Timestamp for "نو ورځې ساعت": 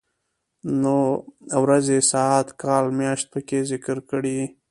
0.81-2.47